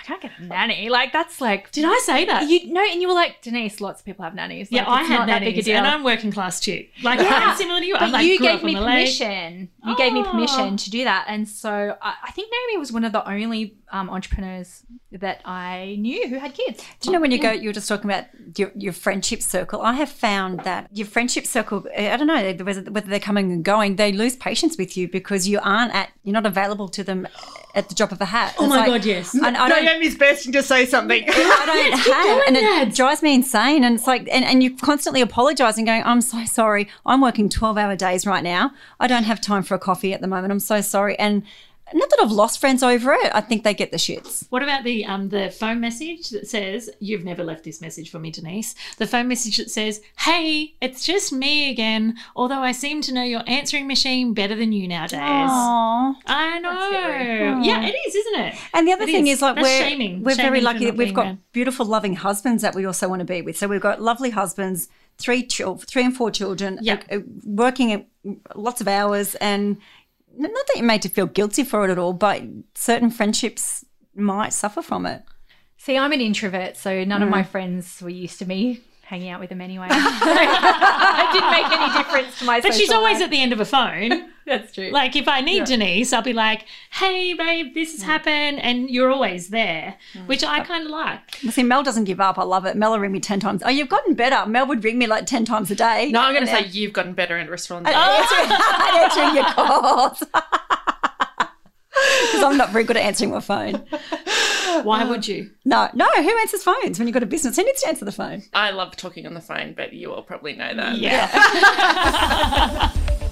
[0.00, 0.88] I can't get a nanny.
[0.88, 2.48] Like, that's like, Did I say that?
[2.48, 4.68] you know, and you were like, Denise, lots of people have nannies.
[4.70, 5.76] yeah, I had not that big a nannies, deal.
[5.76, 6.86] and I'm working class too.
[7.02, 7.30] Like Yeah.
[7.50, 7.94] I'm similar to you.
[7.94, 9.04] But I'm like you gave me on the lake.
[9.18, 9.68] permission.
[9.88, 10.30] You gave me Oh.
[10.30, 13.76] permission to do that, and so I, I think Naomi was one of the only
[13.90, 16.84] um, entrepreneurs that I knew who had kids.
[17.00, 18.26] Do you know when you go, you were just talking about
[18.58, 19.80] your, your friendship circle?
[19.80, 23.64] I have found that your friendship circle, I don't know whether, whether they're coming and
[23.64, 27.26] going, they lose patience with you because you aren't at, you're not available to them
[27.74, 28.54] at the drop of a hat.
[28.58, 29.32] Oh It's my like- god, yes.
[29.34, 31.24] And I don't, Naomi's bursting to say something.
[31.26, 32.88] I don't have, and that.
[32.88, 33.84] it drives me insane.
[33.84, 36.88] And it's like, and, and you're constantly apologising, going, "I'm so sorry.
[37.06, 38.72] I'm working twelve hour days right now.
[39.00, 40.52] I don't have time for a coffee at the moment.
[40.52, 41.42] I'm so sorry." And
[41.94, 43.30] not that I've lost friends over it.
[43.34, 44.46] I think they get the shits.
[44.50, 48.18] What about the um the phone message that says you've never left this message for
[48.18, 48.74] me, Denise?
[48.98, 52.18] The phone message that says, "Hey, it's just me again.
[52.36, 56.14] Although I seem to know your answering machine better than you nowadays." Aww.
[56.26, 57.62] I know.
[57.62, 58.54] Yeah, it is, isn't it?
[58.74, 59.36] And the other It thing is.
[59.36, 60.22] is, like That's we're shaming.
[60.22, 61.38] we're very Shaming for lucky that we've got around.
[61.52, 63.56] beautiful, loving husbands that we also want to be with.
[63.56, 67.00] So we've got lovely husbands, three children, three and four children, Yeah.
[67.10, 68.06] uh, uh, working at
[68.54, 69.76] lots of hours, and
[70.36, 72.42] not that you're made to feel guilty for it at all, but
[72.74, 75.22] certain friendships might suffer from it.
[75.76, 77.24] See, I'm an introvert, so none Mm.
[77.24, 79.86] of my friends were used to me hanging out with them anyway.
[79.90, 82.60] it didn't make any difference to my.
[82.60, 83.22] But she's always life.
[83.24, 84.30] at the end of a phone.
[84.48, 84.90] That's true.
[84.90, 89.10] Like if I need Denise, I'll be like, "Hey, babe, this has happened," and you're
[89.10, 91.20] always there, which I kind of like.
[91.42, 92.38] Well, See, Mel doesn't give up.
[92.38, 92.76] I love it.
[92.76, 93.62] Mel will ring me 10 times.
[93.64, 94.48] Oh, you've gotten better.
[94.48, 96.10] Mel would ring me like 10 times a day.
[96.10, 97.90] No, I'm going to say you've gotten better at restaurants.
[97.92, 99.08] Oh.
[99.12, 100.22] answering, answering your calls.
[102.30, 103.84] Because I'm not very good at answering my phone.
[104.84, 105.50] Why would you?
[105.64, 107.56] No, no, who answers phones when you've got a business?
[107.56, 108.44] Who needs to answer the phone?
[108.54, 110.96] I love talking on the phone, but you all probably know that.
[110.98, 111.28] Yeah.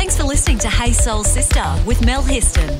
[0.00, 2.70] Thanks for listening to Hey Soul Sister with Mel Histon.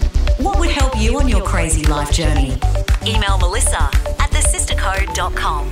[0.42, 2.58] What would help you on your crazy life journey?
[3.06, 3.82] Email Melissa
[4.18, 5.70] at thesistercode.com.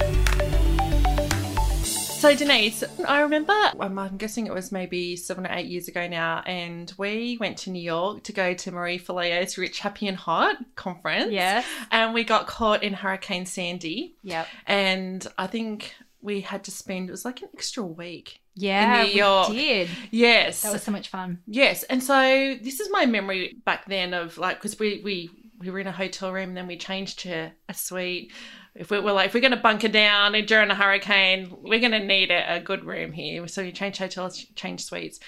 [1.84, 6.42] So Denise, I remember, I'm guessing it was maybe seven or eight years ago now,
[6.44, 10.56] and we went to New York to go to Marie Forleo's Rich, Happy and Hot
[10.76, 11.32] conference.
[11.32, 11.64] Yes.
[11.90, 14.16] And we got caught in Hurricane Sandy.
[14.22, 14.46] Yep.
[14.66, 18.42] And I think we had to spend, it was like an extra week.
[18.58, 19.48] Yeah, New York.
[19.50, 19.88] we did.
[20.10, 20.62] Yes.
[20.62, 21.38] That was so much fun.
[21.46, 25.70] Yes, and so this is my memory back then of like because we we we
[25.70, 28.32] were in a hotel room and then we changed to a suite.
[28.74, 31.92] If we were like if we're going to bunker down during a hurricane, we're going
[31.92, 33.46] to need a, a good room here.
[33.46, 35.20] So you change hotels, change suites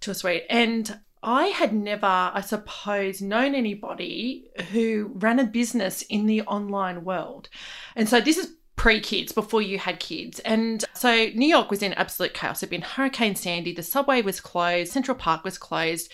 [0.00, 6.02] to a suite, and I had never, I suppose, known anybody who ran a business
[6.02, 7.48] in the online world,
[7.94, 10.40] and so this is pre kids before you had kids.
[10.40, 12.64] And so New York was in absolute chaos.
[12.64, 16.10] It'd been Hurricane Sandy, the subway was closed, Central Park was closed.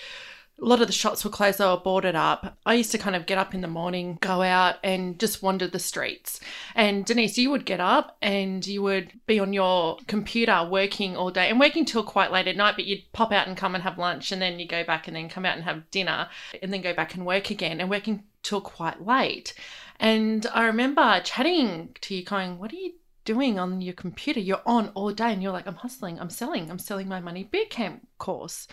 [0.61, 2.59] A lot of the shops were closed, they were boarded up.
[2.67, 5.67] I used to kind of get up in the morning, go out and just wander
[5.67, 6.41] the streets.
[6.75, 11.31] And Denise, you would get up and you would be on your computer working all
[11.31, 13.85] day and working till quite late at night, but you'd pop out and come and
[13.85, 16.29] have lunch and then you go back and then come out and have dinner
[16.63, 19.55] and then go back and work again and working till quite late.
[20.01, 22.93] And I remember chatting to you, going, What are you
[23.25, 24.41] doing on your computer?
[24.41, 25.33] You're on all day.
[25.33, 28.69] And you're like, I'm hustling, I'm selling, I'm selling my money boot camp course.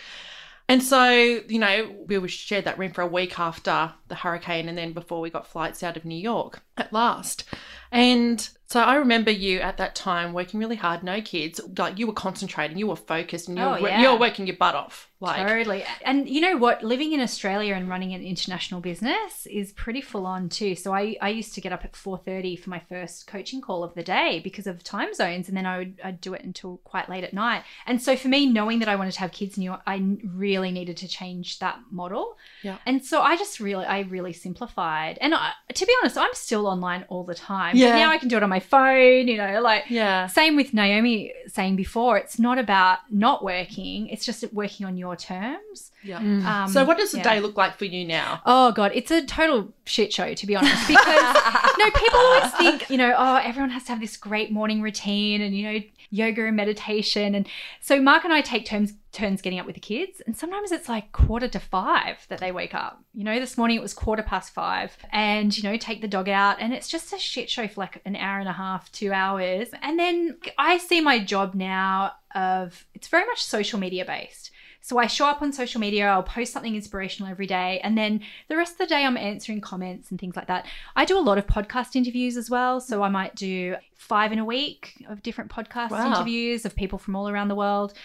[0.68, 4.68] And so, you know, we were shared that room for a week after the hurricane
[4.68, 7.44] and then before we got flights out of New York at last.
[7.92, 12.08] And so I remember you at that time working really hard, no kids, like you
[12.08, 14.02] were concentrating, you were focused, and you, Oh, were, yeah.
[14.02, 15.10] you were working your butt off.
[15.22, 15.84] Like, Totally.
[16.04, 16.84] And you know what?
[16.84, 20.76] Living in Australia and running an international business is pretty full on too.
[20.76, 23.94] So I, I used to get up at 4.30 for my first coaching call of
[23.96, 25.48] the day because of time zones.
[25.48, 27.64] And then I would I'd do it until quite late at night.
[27.88, 30.98] And so for me, knowing that I wanted to have kids knew I really needed
[30.98, 32.38] to change that model.
[32.62, 32.78] Yeah.
[32.86, 35.18] And so I just really, I really simplified.
[35.22, 37.76] And I, to be honest, I'm still online all the time.
[37.76, 37.92] Yeah.
[37.92, 40.28] But now I can do it on my phone, you know, like yeah.
[40.28, 45.16] same with Naomi saying before, it's not about not working, it's just working on your
[45.16, 45.92] terms.
[46.04, 46.18] Yeah.
[46.18, 47.36] Um, So, what does the yeah.
[47.36, 48.42] day look like for you now?
[48.46, 50.88] Oh god, it's a total shit show to be honest.
[50.88, 51.36] Because
[51.80, 55.42] no, people always think you know, oh, everyone has to have this great morning routine
[55.42, 55.80] and you know,
[56.16, 57.36] yoga and meditation.
[57.36, 57.48] And
[57.80, 60.90] so Mark and I take turns turns getting up with the kids, and sometimes it's
[60.90, 63.02] like quarter to five that they wake up.
[63.14, 66.28] You know, this morning it was quarter past five, and you know, take the dog
[66.30, 69.14] out, and it's just a shit show for like an hour and a half, two
[69.14, 69.70] hours.
[69.82, 74.52] And then I see my job now of it's very much social media based.
[74.86, 78.22] So I show up on social media, I'll post something inspirational every day, and then
[78.50, 80.68] the rest of the day I'm answering comments and things like that.
[80.96, 82.80] I do a lot of podcast interviews as well.
[82.80, 86.06] So I might do five in a week of different podcast Wow.
[86.14, 87.96] interviews of people from all around the world.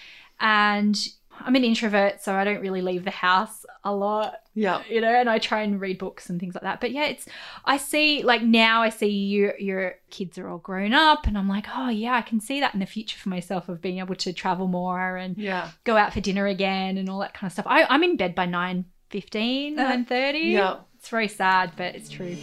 [0.41, 0.97] And
[1.45, 4.83] I'm an introvert, so I don't really leave the house a lot Yeah.
[4.91, 6.81] you know, and I try and read books and things like that.
[6.81, 7.27] But yeah, it's
[7.65, 11.49] I see like now I see you your kids are all grown up and I'm
[11.49, 14.15] like, oh yeah, I can see that in the future for myself of being able
[14.17, 15.71] to travel more and Yeah.
[15.85, 17.67] go out for dinner again and all that kind of stuff.
[17.67, 20.39] I, I'm in bed by 9 15, uh, 9 30.
[20.39, 20.77] yeah.
[20.99, 22.37] It's very sad, but it's true.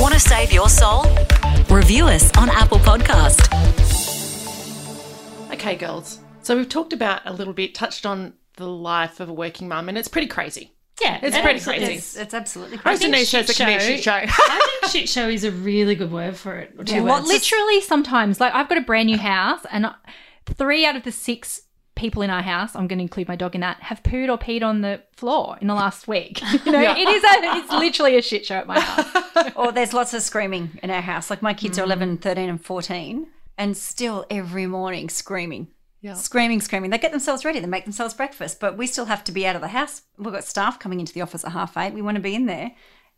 [0.00, 1.02] Want to save your soul?
[1.68, 3.48] Review us on Apple Podcast.
[5.52, 6.20] Okay, girls.
[6.42, 9.88] So, we've talked about a little bit, touched on the life of a working mum,
[9.88, 10.72] and it's pretty crazy.
[11.00, 11.94] Yeah, It's it pretty crazy.
[11.94, 12.98] It's, it's absolutely I crazy.
[13.04, 14.12] think Denise says shit it can be a shit show.
[14.12, 16.74] I think shit show is a really good word for it.
[16.78, 17.10] or two Yeah, words.
[17.10, 19.86] what Literally sometimes like I've got a brand new house and
[20.44, 21.62] three out of the six
[21.94, 24.36] people in our house, I'm going to include my dog in that, have pooed or
[24.38, 26.40] peed on the floor in the last week.
[26.66, 29.52] You know, it is a, it's literally a shit show at my house.
[29.56, 31.30] or there's lots of screaming in our house.
[31.30, 31.86] Like my kids are mm.
[31.86, 33.26] 11, 13, and 14,
[33.56, 35.68] and still every morning screaming.
[36.02, 36.14] Yeah.
[36.14, 36.90] Screaming, screaming.
[36.90, 37.60] They get themselves ready.
[37.60, 40.02] They make themselves breakfast, but we still have to be out of the house.
[40.16, 41.92] We've got staff coming into the office at half eight.
[41.92, 42.72] We want to be in there.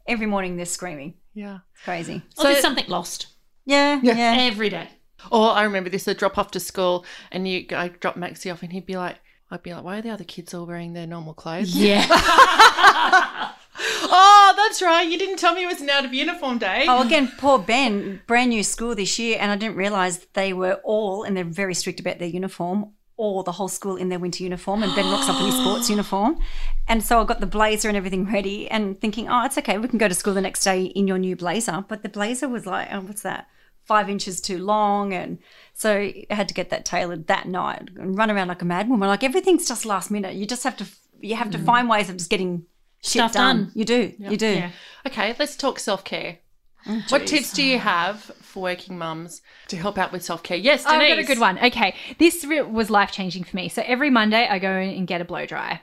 [0.09, 1.15] Every morning they're screaming.
[1.33, 1.59] Yeah.
[1.75, 2.23] It's crazy.
[2.39, 3.29] Or there's something lost
[3.65, 4.35] Yeah, yeah.
[4.41, 4.89] every day.
[5.31, 8.65] Or I remember this: a drop off to school, and you, I drop Maxie off,
[8.65, 9.21] and he'd be like,
[9.53, 12.05] "I'd be like, why are the other kids all wearing their normal clothes?" Yeah.
[14.13, 15.09] oh, that's right.
[15.09, 16.87] You didn't tell me it was an out of uniform day.
[16.89, 20.75] Oh, again, poor Ben, brand new school this year, and I didn't realise they were
[20.85, 24.43] all, and they're very strict about their uniform, all the whole school in their winter
[24.43, 26.39] uniform, and Ben rocks up in his sports uniform.
[26.89, 29.89] And so I got the blazer and everything ready, and thinking, oh, it's okay, we
[29.89, 31.85] can go to school the next day in your new blazer.
[31.89, 33.49] But the blazer was like, oh, what's that?
[33.85, 35.39] Five inches too long, and
[35.75, 38.89] so I had to get that tailored that night and run around like a mad
[38.89, 39.09] woman.
[39.09, 40.35] Like everything's just last minute.
[40.35, 40.87] You just have to,
[41.21, 41.65] you have to mm.
[41.65, 42.67] find ways of just getting
[43.03, 43.57] Stuff done.
[43.57, 43.73] done.
[43.75, 44.47] You do, you do.
[44.47, 44.71] Yeah.
[45.07, 46.39] Okay, let's talk self care.
[47.09, 50.57] what tips do you have for working mums to help out with self care?
[50.57, 51.01] Yes, Denise.
[51.03, 51.59] I've got a good one.
[51.59, 51.95] Okay.
[52.19, 53.69] This was life changing for me.
[53.69, 55.81] So every Monday I go in and get a blow dry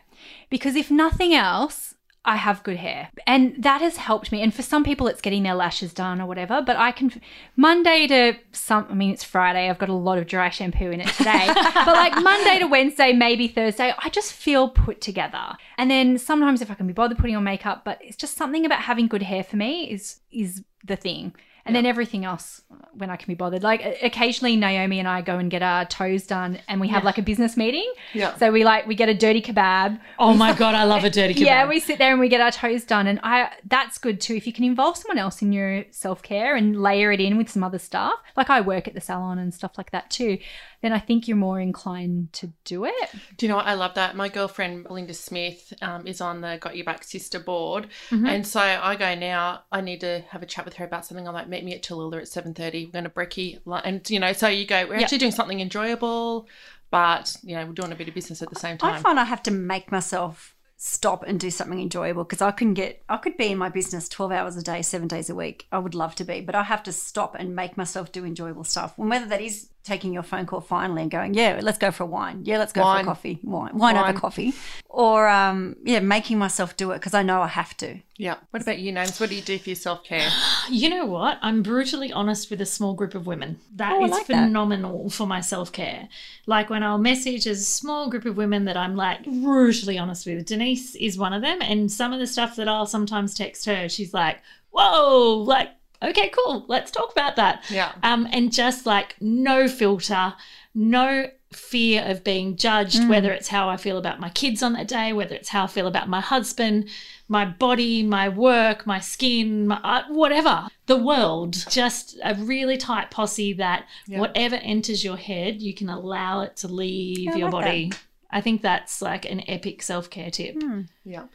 [0.50, 1.96] because if nothing else,
[2.30, 3.10] I have good hair.
[3.26, 4.44] And that has helped me.
[4.44, 6.62] And for some people, it's getting their lashes done or whatever.
[6.62, 7.12] But I can,
[7.56, 9.68] Monday to some, I mean, it's Friday.
[9.68, 11.48] I've got a lot of dry shampoo in it today.
[11.56, 15.58] but like Monday to Wednesday, maybe Thursday, I just feel put together.
[15.80, 18.64] And then sometimes if I can be bothered putting on makeup, but it's just something
[18.64, 21.34] about having good hair for me is, is the thing.
[21.66, 23.64] And then everything else uh, when I can be bothered.
[23.64, 27.18] Like occasionally Naomi and I go and get our toes done and we have like
[27.18, 27.92] a business meeting.
[28.14, 28.36] Yeah.
[28.38, 30.00] So we like we get a dirty kebab.
[30.18, 31.46] Oh my god, I love a dirty kebab.
[31.46, 34.36] Yeah, we sit there and we get our toes done and I that's good too
[34.36, 37.64] if you can involve someone else in your self-care and layer it in with some
[37.64, 38.20] other stuff.
[38.36, 40.40] Like I work at the salon and stuff like that too.
[40.82, 43.10] Then I think you're more inclined to do it.
[43.38, 43.68] Do you know what?
[43.68, 44.16] I love that.
[44.16, 48.26] My girlfriend Linda Smith um, is on the Got Your Back Sister board, Mm-hmm.
[48.26, 49.64] and so I go now.
[49.72, 51.28] I need to have a chat with her about something.
[51.28, 52.86] I'm like, meet me at Tallulah at seven thirty.
[52.86, 54.86] We're going to brekkie, and you know, so you go.
[54.88, 56.48] We're actually doing something enjoyable,
[56.92, 58.96] but you know, we're doing a bit of business at the same time.
[58.96, 62.74] I find I have to make myself stop and do something enjoyable because I can
[62.74, 65.68] get I could be in my business 12 hours a day 7 days a week
[65.74, 68.64] I would love to be but I have to stop and make myself do enjoyable
[68.64, 71.90] stuff and whether that is taking your phone call finally and going yeah let's go
[71.90, 73.04] for a wine yeah let's go Wine.
[73.06, 74.10] for a coffee wine wine, Wine.
[74.10, 74.54] over coffee
[74.90, 78.36] or um yeah making myself do it because I know I have to yeah.
[78.50, 79.18] What about you, Nomes?
[79.22, 80.30] What do you do for your self care?
[80.70, 81.40] You know what?
[81.42, 83.60] I'm brutally honest with a small group of women.
[83.78, 84.44] That Oh, is like that.
[84.44, 86.10] phenomenal for my self care.
[86.46, 90.46] Like when I'll message a small group of women that I'm like brutally honest with.
[90.46, 91.60] Denise is one of them.
[91.62, 94.40] And some of the stuff that I'll sometimes text her, she's like,
[94.72, 95.70] whoa, like,
[96.02, 96.66] okay, cool.
[96.68, 97.64] Let's talk about that.
[97.70, 97.92] Yeah.
[98.04, 100.34] Um, and just like no filter,
[100.74, 104.88] no fear of being judged, whether it's how I feel about my kids on that
[104.88, 106.90] day, whether it's how I feel about my husband,
[107.28, 110.68] my body, my work, my skin, my, uh, whatever.
[110.86, 111.66] The world.
[111.70, 116.68] Just a really tight posse that whatever enters your head, you can allow it to
[116.68, 117.92] leave I your like body.
[118.32, 120.56] I think that's like an epic self care tip.
[121.04, 121.26] Yeah.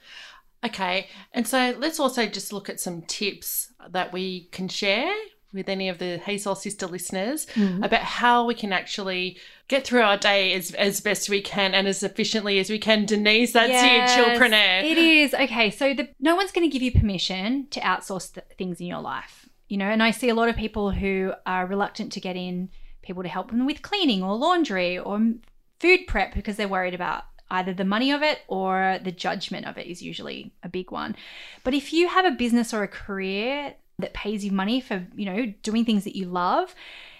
[0.64, 1.08] Okay.
[1.32, 5.12] And so let's also just look at some tips that we can share
[5.54, 7.82] with any of the Hey Soul Sister listeners mm-hmm.
[7.82, 11.86] about how we can actually get through our day as, as best we can and
[11.86, 13.06] as efficiently as we can.
[13.06, 14.82] Denise, that's Yes, you, chillpreneur.
[14.82, 15.32] It is.
[15.32, 18.86] Okay, so the, no one's going to give you permission to outsource th- things in
[18.86, 19.48] your life.
[19.68, 22.68] You know, and I see a lot of people who are reluctant to get in
[23.02, 25.20] people to help them with cleaning or laundry or
[25.80, 29.78] food prep because they're worried about either the money of it or the judgment of
[29.78, 31.14] it is usually a big one.
[31.62, 35.26] But if you have a business or a career that pays you money for, you
[35.26, 36.74] know, doing things that you love,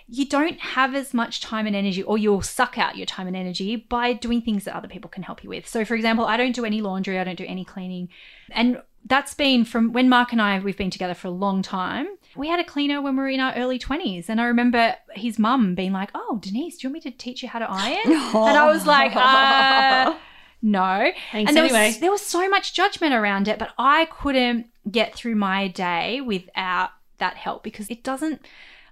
[0.09, 3.37] you don't have as much time and energy, or you'll suck out your time and
[3.37, 5.67] energy by doing things that other people can help you with.
[5.67, 8.11] So, for example, I don't do any laundry, I don't do any cleaning.
[8.51, 12.07] And that's been from when Mark and I, we've been together for a long time.
[12.37, 14.29] We had a cleaner when we were in our early 20s.
[14.29, 17.43] And I remember his mum being like, Oh, Denise, do you want me to teach
[17.43, 17.99] you how to iron?
[18.07, 20.17] And I was like, uh,
[20.63, 21.11] No.
[21.33, 21.87] Thanks and there anyway.
[21.89, 26.21] was, there was so much judgment around it, but I couldn't get through my day
[26.21, 28.41] without that help because it doesn't.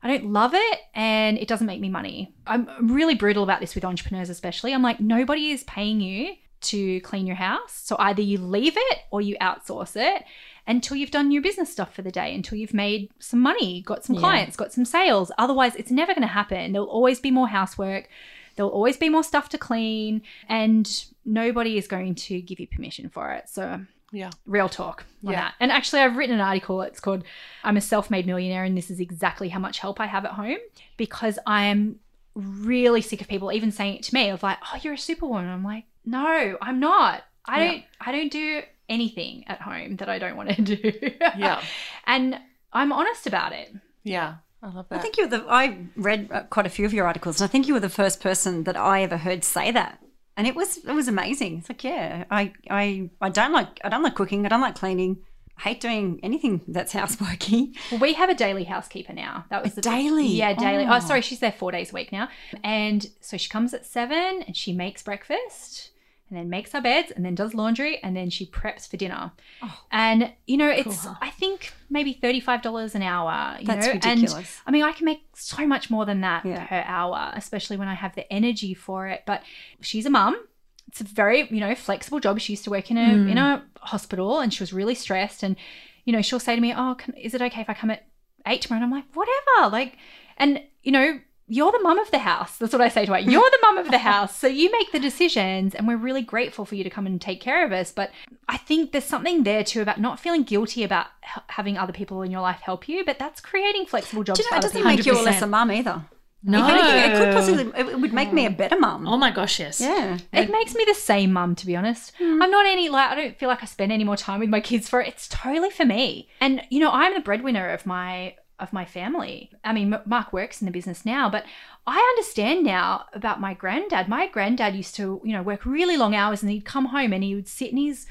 [0.04, 2.34] I don't love it and it doesn't make me money.
[2.46, 4.72] I'm really brutal about this with entrepreneurs, especially.
[4.72, 7.72] I'm like, nobody is paying you to clean your house.
[7.84, 10.24] So either you leave it or you outsource it
[10.66, 14.04] until you've done your business stuff for the day, until you've made some money, got
[14.04, 15.32] some clients, got some sales.
[15.38, 16.72] Otherwise, it's never going to happen.
[16.72, 18.08] There'll always be more housework.
[18.54, 23.08] There'll always be more stuff to clean, and nobody is going to give you permission
[23.08, 23.48] for it.
[23.48, 23.80] So
[24.12, 24.30] Yeah.
[24.46, 25.40] real talk on Yeah.
[25.40, 25.54] that.
[25.58, 26.82] And actually, I've written an article.
[26.82, 27.24] It's called
[27.64, 30.58] "I'm a Self-Made Millionaire," and this is exactly how much help I have at home
[30.98, 31.98] because I am
[32.34, 35.48] really sick of people even saying it to me of like, "Oh, you're a superwoman."
[35.50, 37.24] I'm like, "No, I'm not.
[37.46, 37.70] I Yeah.
[37.70, 37.84] don't.
[38.02, 40.92] I don't do anything at home that I don't want to do."
[41.36, 41.62] Yeah.
[42.06, 42.38] and
[42.72, 43.72] I'm honest about it.
[44.02, 44.36] Yeah.
[44.62, 44.98] I love that.
[44.98, 45.44] I think you're the.
[45.48, 47.88] I read uh, quite a few of your articles, and I think you were the
[47.88, 49.98] first person that I ever heard say that,
[50.36, 51.58] and it was it was amazing.
[51.58, 54.46] It's like, yeah, I I I don't like I don't like cooking.
[54.46, 55.18] I don't like cleaning.
[55.58, 57.76] I hate doing anything that's houseworky.
[57.90, 59.44] Well, we have a daily housekeeper now.
[59.50, 60.28] That was the daily?
[60.28, 60.84] Yeah, daily.
[60.84, 60.94] Oh.
[60.94, 60.98] Oh.
[61.00, 62.28] sorry, she's there four days a week now.
[62.62, 65.90] And so she comes at seven and she makes breakfast
[66.32, 69.32] and then makes our beds and then does laundry and then she preps for dinner.
[69.62, 69.80] Oh.
[69.90, 73.58] And you know, it's I think maybe thirty five dollars an hour.
[73.60, 73.92] You That's know?
[73.92, 74.34] ridiculous.
[74.34, 76.66] And I mean, I can make so much more than that Yeah.
[76.66, 79.24] per hour, especially when I have the energy for it.
[79.26, 79.42] But
[79.82, 80.42] she's a mum.
[80.88, 82.40] It's a very you know flexible job.
[82.40, 83.30] She used to work in a Mm.
[83.32, 85.56] in a hospital and she was really stressed and
[86.04, 88.06] you know, she'll say to me, "Oh, can, is it okay if I come at
[88.46, 89.98] eight tomorrow?" And I'm like, "Whatever." Like,
[90.38, 91.20] and you know,
[91.52, 92.56] you're the mum of the house.
[92.56, 93.18] That's what I say to her.
[93.32, 96.64] You're the mum of the house, so you make the decisions, and we're really grateful
[96.64, 97.92] for you to come and take care of us.
[97.92, 98.10] But
[98.48, 102.22] I think there's something there too about not feeling guilty about h- having other people
[102.22, 104.38] in your life help you, but that's creating flexible jobs.
[104.38, 104.96] Do you know, for it doesn't people.
[104.96, 105.24] make you a 100%.
[105.24, 106.04] lesser mum either.
[106.44, 106.64] No.
[106.66, 109.06] If anything, it could possibly it would make me a better mum.
[109.06, 109.80] Oh my gosh, yes.
[109.80, 110.18] Yeah.
[110.32, 112.12] It makes me the same mum, to be honest.
[112.18, 112.42] Hmm.
[112.42, 114.60] I'm not any like I don't feel like I spend any more time with my
[114.60, 115.06] kids for it.
[115.08, 116.28] It's totally for me.
[116.40, 119.50] And you know, I'm the breadwinner of my of my family.
[119.64, 121.44] I mean, Mark works in the business now, but
[121.86, 124.08] I understand now about my granddad.
[124.08, 127.24] My granddad used to, you know, work really long hours, and he'd come home and
[127.24, 128.06] he would sit in his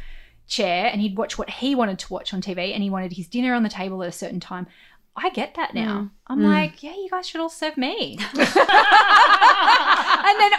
[0.48, 3.28] chair and he'd watch what he wanted to watch on TV, and he wanted his
[3.28, 4.68] dinner on the table at a certain time.
[5.16, 5.76] I get that mm.
[5.76, 6.12] now.
[6.28, 6.52] I'm mm.
[6.52, 8.18] like, yeah, you guys should all serve me.
[8.20, 8.48] and then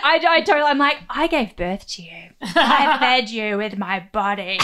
[0.05, 2.31] I, I totally, I'm like, I gave birth to you.
[2.42, 4.59] I fed you with my body.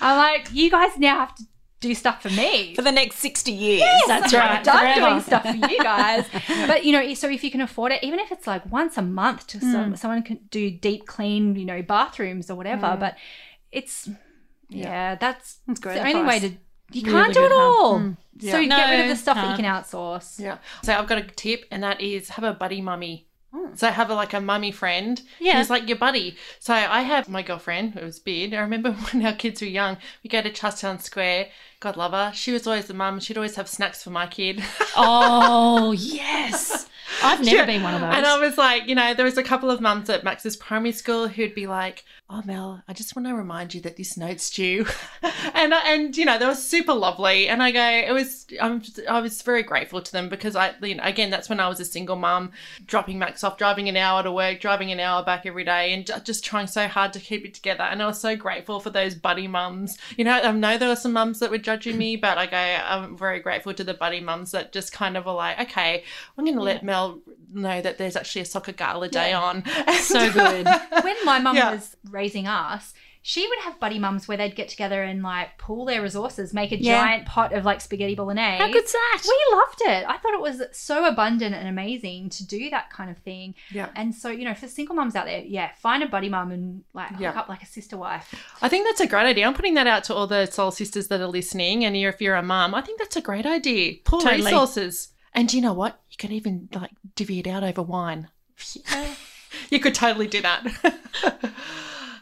[0.00, 1.44] I'm like, you guys now have to
[1.80, 2.74] do stuff for me.
[2.74, 3.82] For the next 60 years.
[4.06, 4.64] That's right.
[4.64, 5.00] done forever.
[5.00, 6.26] doing stuff for you guys.
[6.66, 9.02] but you know, so if you can afford it, even if it's like once a
[9.02, 9.98] month to some, mm.
[9.98, 12.88] someone can do deep clean, you know, bathrooms or whatever.
[12.88, 13.00] Mm.
[13.00, 13.16] But
[13.70, 14.08] it's
[14.68, 16.52] yeah, that's, That's great the only way to
[16.90, 17.76] you Really can't do good it help.
[17.78, 17.98] all.
[17.98, 18.16] Mm.
[18.40, 20.40] So you get rid of the stuff that you can outsource.
[20.40, 20.58] Yeah.
[20.82, 23.27] So I've got a tip, and that is have a buddy mummy.
[23.54, 23.70] Oh.
[23.74, 25.56] So I have a like a mummy friend Yeah.
[25.56, 26.36] who's like your buddy.
[26.58, 28.52] So I have my girlfriend who was beard.
[28.52, 31.48] I remember when our kids were young, we go to Charlestown Square.
[31.80, 32.32] God love her.
[32.34, 33.20] She was always the mum.
[33.20, 34.62] She'd always have snacks for my kid.
[35.00, 36.88] Oh, yes.
[37.22, 37.64] I've never Yeah.
[37.66, 38.14] been one of those.
[38.14, 40.90] And I was like, you know, there was a couple of mums at Max's primary
[40.92, 44.50] school who'd be like, "Oh, Mel, I just want to remind you that this note's
[44.50, 44.86] due,"
[45.54, 47.48] and uh, and you know they were super lovely.
[47.48, 50.94] And I go, it was, I'm, I was very grateful to them because I, you
[50.96, 52.52] know, again, that's when I was a single mum,
[52.86, 56.10] dropping Max off, driving an hour to work, driving an hour back every day, and
[56.24, 57.84] just trying so hard to keep it together.
[57.84, 59.96] And I was so grateful for those buddy mums.
[60.16, 62.56] You know, I know there were some mums that were judging me, but I go,
[62.56, 66.04] I'm very grateful to the buddy mums that just kind of were like, okay,
[66.36, 67.20] I'm going to let Mel
[67.52, 69.64] know that there's actually a soccer gala day on.
[70.02, 70.66] so good.
[71.02, 71.72] when my mum Yeah.
[71.74, 75.84] was raising us, she would have buddy mums where they'd get together and like pool
[75.84, 77.00] their resources, make a Yeah.
[77.02, 78.58] giant pot of like spaghetti bolognese.
[78.58, 79.22] How good's that?
[79.26, 80.02] We loved it.
[80.08, 83.54] I thought it was so abundant and amazing to do that kind of thing.
[83.70, 83.88] Yeah.
[83.96, 86.84] And so, you know, for single mums out there, yeah, find a buddy mum and
[86.94, 87.38] like hook Yeah.
[87.38, 88.34] up like a sister wife.
[88.62, 89.46] I think that's a great idea.
[89.46, 91.84] I'm putting that out to all the soul sisters that are listening.
[91.84, 93.94] And if you're a mum, I think that's a great idea.
[94.04, 94.44] Pool Totally.
[94.44, 95.08] resources.
[95.34, 96.00] And you know what?
[96.10, 98.28] You can even like divvy it out over wine.
[99.70, 100.64] you could totally do that.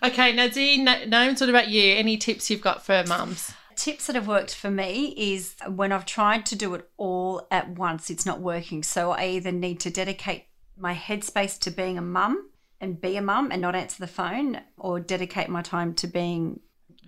[0.07, 1.95] okay, Nadine, Na- Nomes, what about you?
[1.95, 3.53] Any tips you've got for mums?
[3.77, 7.69] tips that have worked for me is when I've tried to do it all at
[7.69, 8.83] once, it's not working.
[8.83, 13.23] So I either need to dedicate my headspace to being a mum and be a
[13.23, 16.61] mum and not answer the phone, or dedicate my time to being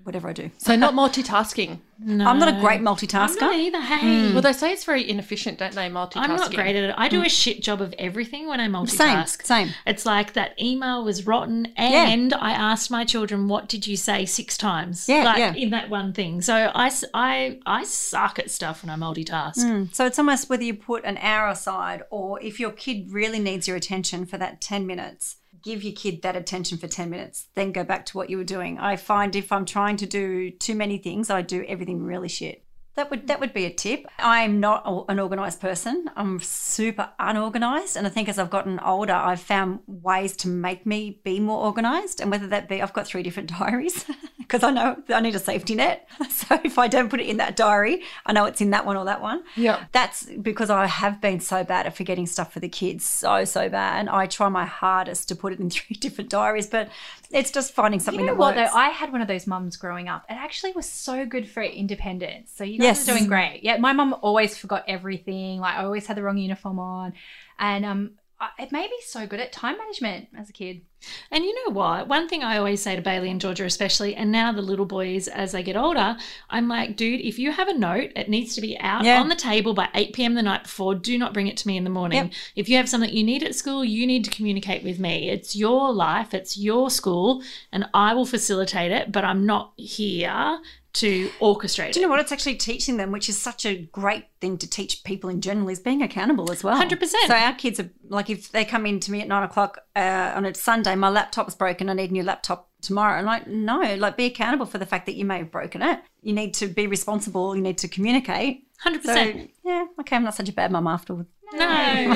[0.08, 0.50] whatever I do.
[0.58, 1.80] So not multitasking.
[2.00, 2.26] No.
[2.26, 3.40] I'm not a great I'm multitasker.
[3.40, 3.80] not either.
[3.80, 4.32] Hey.
[4.32, 5.88] Well, they say it's very inefficient, don't they?
[5.88, 6.16] Multitasking.
[6.16, 6.94] I'm not great at it.
[6.96, 9.42] I do a shit job of everything when I Same, multitask.
[9.44, 9.66] same.
[9.66, 9.74] Same.
[9.86, 14.24] It's like that email was rotten, and I asked my children, "What did you say?"
[14.24, 15.08] six times.
[15.08, 15.54] Yeah, like yeah.
[15.54, 16.40] in that one thing.
[16.40, 19.58] So I, I, I suck at stuff when I multitask.
[19.58, 19.94] Mm.
[19.94, 23.66] So it's almost whether you put an hour aside or if your kid really needs
[23.66, 27.72] your attention for that 10 minutes, give your kid that attention for 10 minutes, then
[27.72, 28.78] go back to what you were doing.
[28.78, 32.64] I find if I'm trying to do too many things, I do everything really shit.
[32.98, 34.06] That would that would be a tip.
[34.18, 36.10] I'm not an organized person.
[36.16, 40.84] I'm super unorganized, and I think as I've gotten older, I've found ways to make
[40.84, 42.20] me be more organized.
[42.20, 44.04] And whether that be, I've got three different diaries
[44.38, 46.08] because I know I need a safety net.
[46.30, 48.96] So if I don't put it in that diary, I know it's in that one
[48.96, 49.42] or that one.
[49.54, 49.84] Yeah.
[49.92, 53.68] That's because I have been so bad at forgetting stuff for the kids, so so
[53.68, 53.98] bad.
[54.00, 56.88] And I try my hardest to put it in three different diaries, but
[57.30, 58.70] it's just finding something You know that what works.
[58.72, 58.78] though?
[58.78, 60.24] I had one of those mums growing up.
[60.30, 62.52] It actually was so good for independence.
[62.54, 63.08] So you guys Yes.
[63.08, 63.60] are doing great.
[63.62, 65.60] Yeah, my mum always forgot everything.
[65.60, 67.12] Like I always had the wrong uniform on,
[67.58, 68.10] and um,
[68.58, 70.82] it made me so good at time management as a kid.
[71.30, 72.08] And you know what?
[72.08, 75.28] One thing I always say to Bailey and Georgia, especially, and now the little boys
[75.28, 76.16] as they get older,
[76.50, 79.20] I'm like, dude, if you have a note, it needs to be out Yeah.
[79.20, 80.34] on the table by 8 p.m.
[80.34, 80.96] the night before.
[80.96, 82.24] Do not bring it to me in the morning.
[82.24, 82.32] Yep.
[82.56, 85.30] If you have something you need at school, you need to communicate with me.
[85.30, 90.58] It's your life, it's your school, and I will facilitate it, but I'm not here
[90.94, 92.20] to orchestrate Do you know what?
[92.20, 95.68] It's actually teaching them, which is such a great thing to teach people in general,
[95.68, 96.80] is being accountable as well.
[96.80, 97.06] 100%.
[97.26, 100.32] So our kids are like, if they come in to me at nine o'clock uh,
[100.34, 103.18] on a Sunday, my laptop's broken, I need a new laptop tomorrow.
[103.18, 106.00] I'm like, no, like be accountable for the fact that you may have broken it.
[106.22, 107.54] You need to be responsible.
[107.54, 108.64] You need to communicate.
[108.84, 109.04] 100%.
[109.04, 111.28] So yeah, okay, I'm not such a bad mum afterwards.
[111.52, 112.14] No.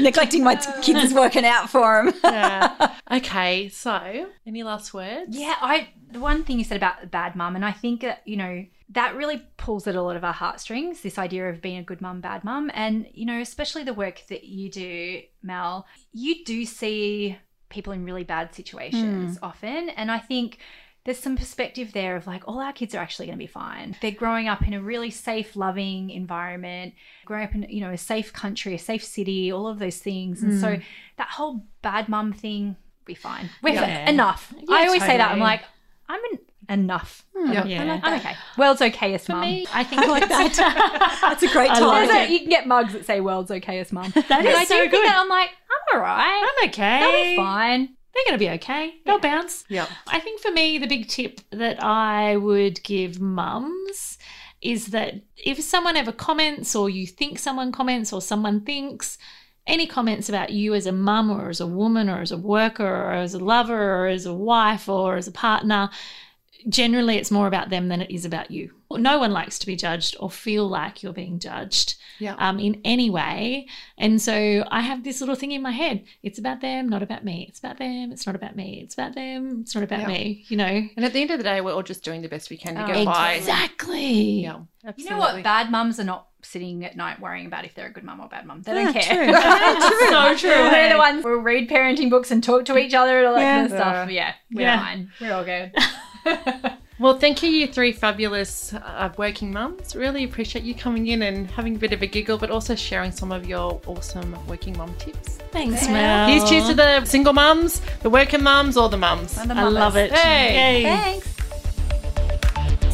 [0.00, 2.14] Neglecting my t- kids is working out for them.
[2.30, 2.94] Yeah.
[3.10, 5.36] okay, so any last words?
[5.36, 8.22] Yeah, I the one thing you said about the bad mum, and I think that
[8.24, 11.00] you know that really pulls at a lot of our heartstrings.
[11.02, 14.22] This idea of being a good mum, bad mum, and you know especially the work
[14.28, 15.86] that you do, Mel.
[16.12, 17.36] You do see
[17.68, 19.44] people in really bad situations hmm.
[19.44, 20.58] often, and I think.
[21.04, 23.96] There's some perspective there of like all our kids are actually going to be fine.
[24.02, 26.92] They're growing up in a really safe, loving environment,
[27.24, 30.42] growing up in you know a safe country, a safe city, all of those things.
[30.42, 30.82] And so mm.
[31.16, 32.76] that whole bad mum thing,
[33.06, 33.48] be fine.
[33.62, 34.10] We're Yeah.
[34.10, 34.52] enough.
[34.58, 35.30] Yeah, I always say that.
[35.32, 35.62] I'm like,
[36.08, 36.38] I'm an,
[36.68, 37.24] enough.
[37.36, 37.54] Mm.
[37.54, 37.64] Yeah.
[37.64, 38.00] Yeah.
[38.02, 38.34] I'm okay.
[38.58, 39.40] World's okayest For mum.
[39.42, 41.18] me, I think like that.
[41.22, 42.08] That's a great time.
[42.08, 44.66] like you can get mugs that say "World's okayest mum." That and is I do
[44.66, 45.06] so think good.
[45.06, 46.50] that I'm like, I'm all right.
[46.62, 47.00] I'm okay.
[47.00, 47.96] They'll be fine.
[48.14, 48.94] They're going to be okay.
[49.04, 49.64] They'll bounce.
[49.68, 49.86] Yeah.
[50.08, 54.18] I think for me, the big tip that I would give mums
[54.60, 59.16] is that if someone ever comments, or you think someone comments, or someone thinks
[59.66, 62.84] any comments about you as a mum, or as a woman, or as a worker,
[62.84, 65.88] or as a lover, or as a wife, or as a partner,
[66.68, 68.72] generally it's more about them than it is about you.
[68.98, 72.34] No one likes to be judged or feel like you're being judged Yeah.
[72.38, 73.66] um, in any way.
[73.96, 76.04] And so I have this little thing in my head.
[76.22, 77.46] It's about them, not about me.
[77.48, 78.10] It's about them.
[78.12, 78.80] It's not about me.
[78.82, 79.60] It's about them.
[79.60, 80.06] It's not about Yeah.
[80.08, 80.44] me.
[80.48, 80.64] You know.
[80.96, 82.74] And at the end of the day, we're all just doing the best we can
[82.74, 83.34] to Oh, get by.
[83.34, 84.42] Exactly.
[84.42, 84.60] Yeah.
[84.96, 85.42] You know what?
[85.42, 88.26] Bad mums are not sitting at night worrying about if they're a good mum or
[88.28, 88.62] bad mum.
[88.62, 89.24] They don't Yeah, care.
[89.26, 90.08] true.
[90.10, 90.50] so true.
[90.70, 93.40] They're the ones who read parenting books and talk to each other and all that
[93.42, 93.54] Yeah.
[93.60, 94.10] kind of stuff.
[94.10, 94.78] Yeah, we're Yeah.
[94.80, 95.10] fine.
[95.20, 95.72] We're all good.
[97.00, 99.96] Well, thank you, you three fabulous uh, working mums.
[99.96, 103.10] Really appreciate you coming in and having a bit of a giggle, but also sharing
[103.10, 105.38] some of your awesome working mum tips.
[105.50, 106.28] Thanks, Mel.
[106.28, 109.34] Here's cheers to the single mums, the working mums, or the mums.
[109.34, 110.12] The I love it.
[110.12, 110.82] Hey.
[110.82, 110.82] Yay.
[110.82, 111.26] Thanks.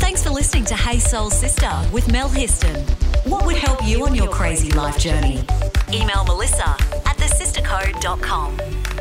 [0.01, 2.81] Thanks for listening to Hey Soul Sister with Mel Histon.
[3.29, 5.45] What would help you on your crazy life journey?
[5.93, 6.69] Email Melissa
[7.07, 8.96] at thesistercode.com.